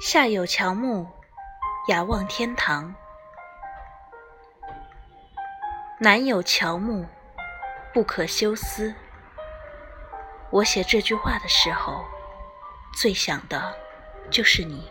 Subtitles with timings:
[0.00, 1.08] 下有乔木，
[1.88, 2.94] 雅望天堂；
[5.98, 7.04] 南有乔木，
[7.92, 8.94] 不可休思。
[10.50, 12.04] 我写这句话的时候，
[12.94, 13.74] 最想的
[14.30, 14.88] 就是你。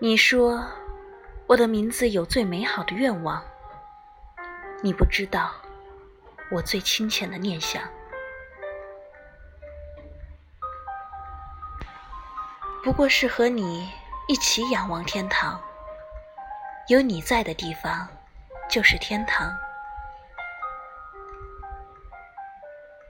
[0.00, 0.66] 你说
[1.46, 3.40] 我的名字有最美好的愿望，
[4.82, 5.52] 你不知道
[6.50, 7.88] 我最清浅的念想。
[12.82, 13.90] 不过是和你
[14.28, 15.60] 一起仰望天堂，
[16.88, 18.08] 有你在的地方
[18.70, 19.52] 就是天堂。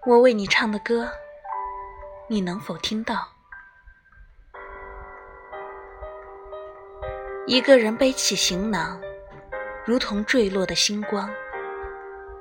[0.06, 1.10] 我为你唱的歌，
[2.28, 3.28] 你能否听到？
[7.46, 9.00] 一个人背起行囊，
[9.84, 11.30] 如同坠落的星光，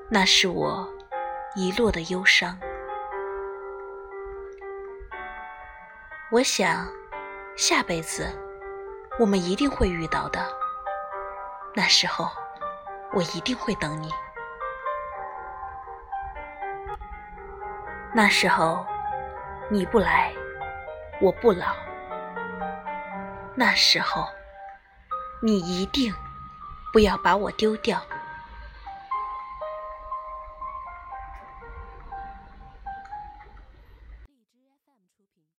[0.10, 0.90] 那是我
[1.56, 2.58] 遗落的忧伤。
[6.32, 6.88] 我想。
[7.58, 8.32] 下辈子，
[9.18, 10.48] 我们一定会遇到的。
[11.74, 12.30] 那时候，
[13.12, 14.12] 我一定会等你。
[18.14, 18.86] 那时候，
[19.72, 20.32] 你不来，
[21.20, 21.76] 我不老。
[23.56, 24.28] 那时候，
[25.42, 26.14] 你一定
[26.94, 28.00] 不要把我丢掉。